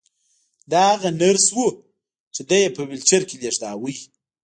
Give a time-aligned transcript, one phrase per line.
[0.71, 1.67] دا هغه نرس وه
[2.33, 3.91] چې دی یې په ويلچر کې لېږداوه